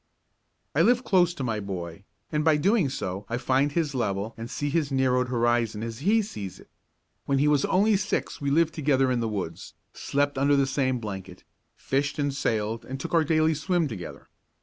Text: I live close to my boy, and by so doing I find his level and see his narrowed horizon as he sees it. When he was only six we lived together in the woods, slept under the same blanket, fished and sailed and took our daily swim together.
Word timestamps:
I 0.73 0.81
live 0.81 1.03
close 1.03 1.31
to 1.35 1.43
my 1.43 1.59
boy, 1.59 2.05
and 2.31 2.43
by 2.43 2.55
so 2.55 2.61
doing 2.63 2.91
I 3.29 3.37
find 3.37 3.71
his 3.71 3.93
level 3.93 4.33
and 4.35 4.49
see 4.49 4.71
his 4.71 4.91
narrowed 4.91 5.27
horizon 5.27 5.83
as 5.83 5.99
he 5.99 6.23
sees 6.23 6.59
it. 6.59 6.71
When 7.27 7.37
he 7.37 7.47
was 7.47 7.65
only 7.65 7.95
six 7.97 8.41
we 8.41 8.49
lived 8.49 8.73
together 8.73 9.11
in 9.11 9.19
the 9.19 9.29
woods, 9.29 9.75
slept 9.93 10.39
under 10.39 10.55
the 10.55 10.65
same 10.65 10.97
blanket, 10.97 11.43
fished 11.75 12.17
and 12.17 12.33
sailed 12.33 12.83
and 12.83 12.99
took 12.99 13.13
our 13.13 13.23
daily 13.23 13.53
swim 13.53 13.87
together. 13.87 14.27